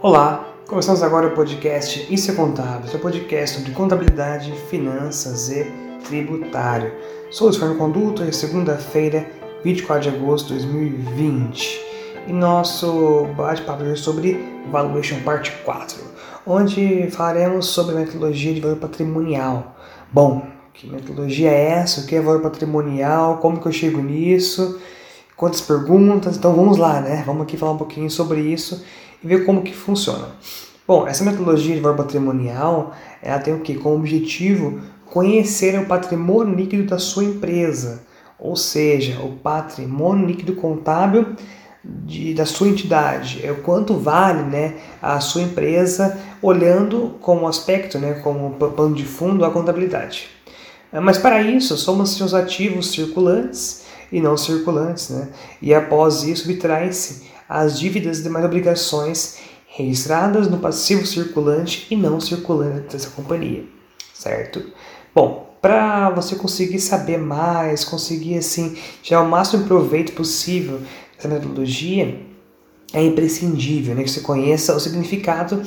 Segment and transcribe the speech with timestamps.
[0.00, 5.64] Olá, começamos agora o podcast Isso é Contábil, seu podcast sobre contabilidade, finanças e
[6.06, 6.92] tributário.
[7.32, 9.28] Sou o Luciano Conduto é segunda-feira,
[9.64, 11.80] 24 de agosto de 2020.
[12.28, 14.38] E nosso bate-papo é sobre
[14.70, 15.98] Valuation Parte 4,
[16.46, 19.76] onde falaremos sobre a metodologia de valor patrimonial.
[20.12, 22.02] Bom, que metodologia é essa?
[22.02, 23.38] O que é valor patrimonial?
[23.38, 24.78] Como que eu chego nisso?
[25.38, 26.36] Quantas perguntas?
[26.36, 27.22] Então vamos lá, né?
[27.24, 28.84] Vamos aqui falar um pouquinho sobre isso
[29.22, 30.30] e ver como que funciona.
[30.84, 33.76] Bom, essa metodologia de valor patrimonial, ela tem o que?
[33.76, 38.02] Como objetivo conhecer o patrimônio líquido da sua empresa,
[38.36, 41.36] ou seja, o patrimônio líquido contábil
[41.84, 47.96] de, da sua entidade, é o quanto vale né, a sua empresa olhando como aspecto,
[47.96, 50.30] né, como pano de fundo, a contabilidade.
[50.92, 55.28] Mas para isso, somos seus ativos circulantes e não circulantes, né?
[55.60, 62.20] e após isso subtrai-se as dívidas e demais obrigações registradas no passivo circulante e não
[62.20, 63.64] circulante dessa companhia,
[64.14, 64.64] certo?
[65.14, 70.80] Bom, para você conseguir saber mais, conseguir assim tirar o máximo proveito possível
[71.16, 72.20] dessa metodologia,
[72.92, 75.62] é imprescindível né, que você conheça o significado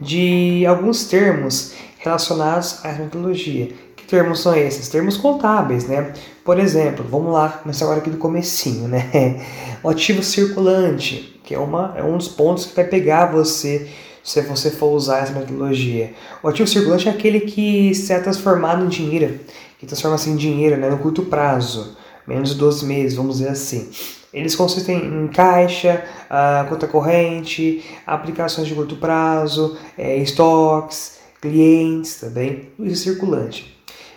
[0.00, 3.70] de alguns termos relacionados à metodologia.
[4.08, 4.88] Termos são esses?
[4.88, 6.12] Termos contábeis, né?
[6.44, 9.40] Por exemplo, vamos lá, começar agora aqui do comecinho, né?
[9.82, 13.88] O ativo circulante, que é, uma, é um dos pontos que vai pegar você
[14.24, 16.12] se você for usar essa metodologia.
[16.42, 19.38] O ativo circulante é aquele que se é transformado em dinheiro,
[19.78, 21.96] que transforma-se em dinheiro né, no curto prazo,
[22.26, 23.88] menos de 12 meses, vamos dizer assim.
[24.34, 32.70] Eles consistem em caixa, uh, conta corrente, aplicações de curto prazo, é, estoques, clientes também,
[32.80, 33.75] isso circulante.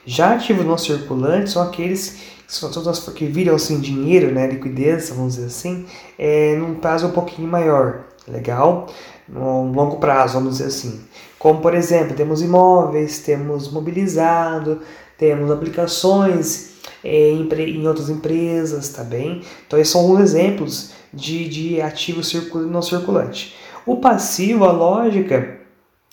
[0.09, 5.45] Já ativos não circulantes são aqueles que, que viram-se em dinheiro, né, liquidez, vamos dizer
[5.45, 5.85] assim,
[6.17, 8.88] é, num prazo um pouquinho maior, legal?
[9.27, 11.01] No longo prazo, vamos dizer assim.
[11.38, 14.81] Como, por exemplo, temos imóveis, temos mobilizado,
[15.16, 16.71] temos aplicações
[17.03, 19.44] é, em, em outras empresas, tá bem?
[19.67, 23.55] Então, esses são alguns exemplos de, de ativo circul não circulante.
[23.85, 25.59] O passivo, a lógica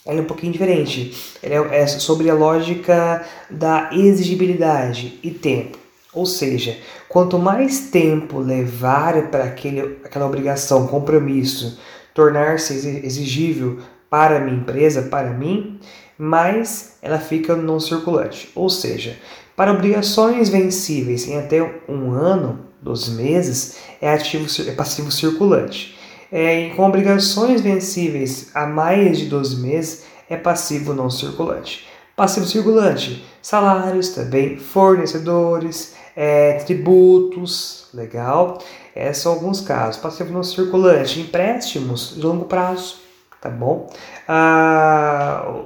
[0.06, 1.34] ela é um pouquinho diferente.
[1.42, 5.78] Ela é, é sobre a lógica da exigibilidade e tempo.
[6.12, 6.78] Ou seja,
[7.08, 11.78] quanto mais tempo levar para aquela obrigação, compromisso,
[12.14, 12.72] tornar-se
[13.04, 15.78] exigível para a minha empresa, para mim,
[16.16, 18.50] mais ela fica não circulante.
[18.54, 19.18] Ou seja,
[19.54, 25.96] para obrigações vencíveis em até um ano, 12 meses, é, ativo, é passivo circulante.
[26.38, 31.88] É, com obrigações vencíveis a mais de 12 meses, é passivo não circulante.
[32.14, 38.58] Passivo circulante, salários também, fornecedores, é, tributos, legal?
[38.94, 39.98] Esses são alguns casos.
[39.98, 42.96] Passivo não circulante, empréstimos de longo prazo,
[43.40, 43.90] tá bom?
[44.28, 45.62] Ah,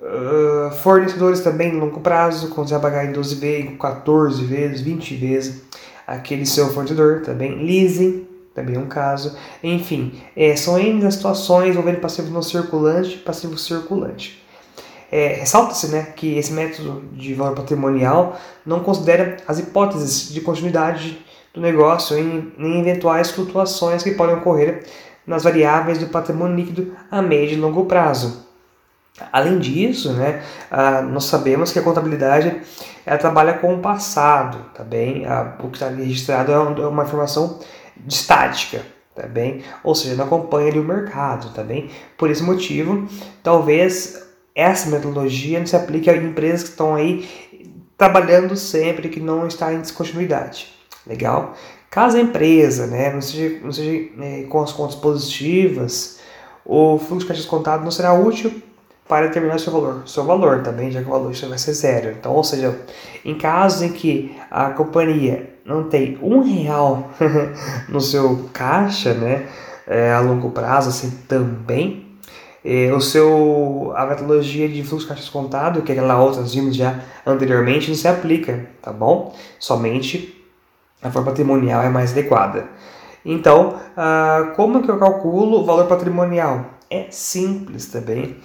[0.00, 5.16] Uh, fornecedores também longo prazo, quando você vai pagar em 12 vezes, 14 vezes, 20
[5.16, 5.62] vezes
[6.06, 7.66] aquele seu fornecedor também.
[7.66, 8.24] Leasing,
[8.58, 9.36] também é um caso.
[9.62, 14.42] Enfim, é, são N as situações envolvendo passivo não circulante e passivo circulante.
[15.10, 21.24] É, Ressalta-se né, que esse método de valor patrimonial não considera as hipóteses de continuidade
[21.54, 24.84] do negócio em, eventuais flutuações que podem ocorrer
[25.26, 28.46] nas variáveis do patrimônio líquido a médio e longo prazo.
[29.32, 30.42] Além disso, né,
[31.10, 32.60] nós sabemos que a contabilidade
[33.04, 35.24] ela trabalha com o passado, tá bem?
[35.58, 37.58] o que está registrado é, é uma informação
[38.06, 39.62] estática, tá bem?
[39.82, 41.90] Ou seja, não acompanha ali o mercado, tá bem?
[42.16, 43.08] Por esse motivo,
[43.42, 44.22] talvez
[44.54, 47.28] essa metodologia não se aplique a empresas que estão aí
[47.96, 50.68] trabalhando sempre que não está em descontinuidade.
[51.06, 51.54] Legal?
[51.90, 56.18] Caso a empresa né, não seja, não seja né, com as contas positivas,
[56.64, 58.62] o fluxo de caixa descontado não será útil
[59.08, 62.10] para determinar seu valor, seu valor também, já que o valor vai ser zero.
[62.10, 62.78] Então, ou seja,
[63.24, 67.10] em casos em que a companhia não tem um real
[67.88, 69.46] no seu caixa, né,
[69.86, 72.06] é, a longo prazo, assim, também,
[72.64, 76.74] é, o seu, a metodologia de fluxo de caixa descontado, que é aquela outra vimos
[76.74, 79.34] já anteriormente, não se aplica, tá bom?
[79.58, 80.34] Somente
[81.00, 82.66] a forma patrimonial é mais adequada.
[83.24, 86.64] Então, ah, como que eu calculo o valor patrimonial?
[86.90, 88.36] É simples também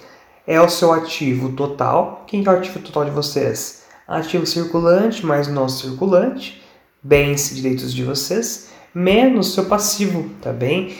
[0.46, 2.24] é o seu ativo total.
[2.26, 3.84] Quem é o ativo total de vocês?
[4.06, 6.62] Ativo circulante mais não circulante,
[7.04, 10.96] bens e direitos de vocês, menos seu passivo, tá bem?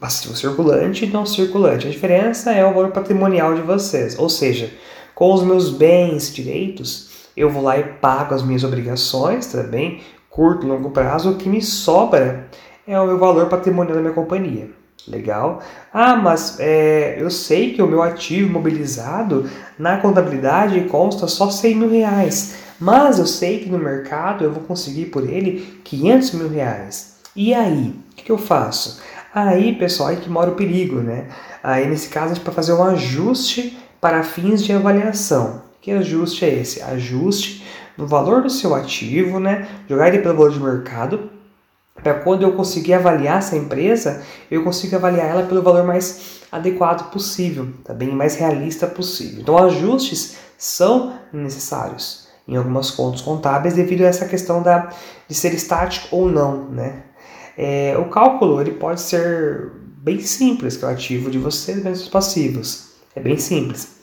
[0.00, 1.86] Passivo circulante e não circulante.
[1.86, 4.72] A diferença é o valor patrimonial de vocês, ou seja,
[5.14, 9.62] com os meus bens e direitos, eu vou lá e pago as minhas obrigações, tá
[9.62, 10.00] bem?
[10.30, 12.48] Curto longo prazo, o que me sobra
[12.86, 14.70] é o meu valor patrimonial da minha companhia.
[15.06, 15.62] Legal.
[15.92, 19.48] Ah, mas é, eu sei que o meu ativo imobilizado
[19.78, 22.56] na contabilidade consta só 100 mil reais.
[22.80, 27.16] Mas eu sei que no mercado eu vou conseguir por ele 500 mil reais.
[27.36, 27.94] E aí?
[28.12, 29.00] O que, eu faço?
[29.34, 31.26] Aí, pessoal, aí que mora o perigo, né?
[31.62, 35.62] Aí, nesse caso, a gente pode fazer um ajuste para fins de avaliação.
[35.80, 36.80] Que ajuste é esse?
[36.80, 37.64] Ajuste
[37.98, 39.68] no valor do seu ativo, né?
[39.88, 41.30] Jogar ele pelo valor de mercado
[42.02, 47.10] para quando eu conseguir avaliar essa empresa, eu consigo avaliar ela pelo valor mais adequado
[47.10, 49.40] possível, tá bem mais realista possível.
[49.40, 54.90] Então, ajustes são necessários em algumas contas contábeis devido a essa questão da,
[55.26, 57.02] de ser estático ou não, né?
[57.56, 62.02] É, o cálculo ele pode ser bem simples, que é o ativo de você menos
[62.02, 62.94] os passivos.
[63.16, 63.93] É bem simples.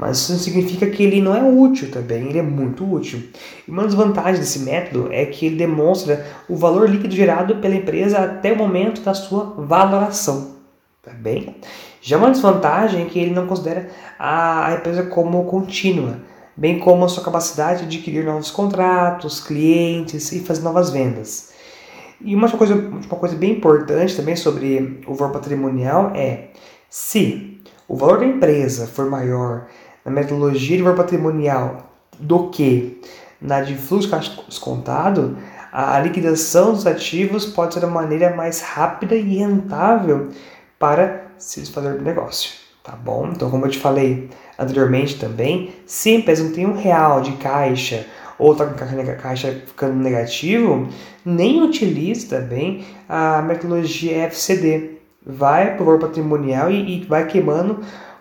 [0.00, 3.22] Mas isso significa que ele não é útil também, ele é muito útil.
[3.68, 7.74] E uma das vantagens desse método é que ele demonstra o valor líquido gerado pela
[7.74, 10.52] empresa até o momento da sua valoração.
[11.02, 11.54] Tá bem?
[12.00, 16.16] Já uma desvantagem é que ele não considera a empresa como contínua,
[16.56, 21.52] bem como a sua capacidade de adquirir novos contratos, clientes e fazer novas vendas.
[22.22, 26.52] E uma coisa, uma coisa bem importante também sobre o valor patrimonial é
[26.88, 29.66] se o valor da empresa for maior
[30.04, 33.00] na metodologia de valor patrimonial do que
[33.40, 34.10] na de fluxo
[34.48, 35.36] descontado,
[35.72, 40.28] a liquidação dos ativos pode ser uma maneira mais rápida e rentável
[40.78, 42.50] para se fazer o negócio,
[42.82, 43.30] tá bom?
[43.32, 47.32] Então, como eu te falei anteriormente também, se a empresa não tem um real de
[47.32, 48.06] caixa
[48.38, 50.88] ou está com a caixa ficando negativo,
[51.24, 54.98] nem utilize também a metodologia FCD.
[55.24, 57.80] Vai para o valor patrimonial e, e vai queimando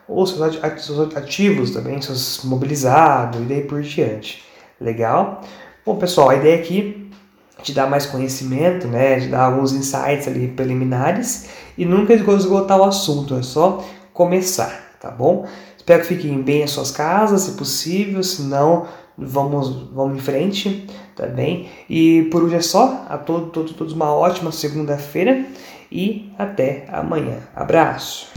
[0.09, 4.43] ou seus ativos também, seus mobilizados e daí por diante.
[4.81, 5.41] Legal?
[5.85, 7.09] Bom, pessoal, a ideia aqui
[7.57, 12.79] é te dar mais conhecimento, né, de dar alguns insights ali preliminares e nunca esgotar
[12.79, 13.83] o assunto, é só
[14.13, 15.45] começar, tá bom?
[15.77, 20.87] Espero que fiquem bem as suas casas, se possível, se não, vamos, vamos em frente,
[21.15, 21.69] tá bem?
[21.89, 25.45] E por hoje é só, a todos, todos, todos uma ótima segunda-feira
[25.91, 27.37] e até amanhã.
[27.55, 28.27] Abraço!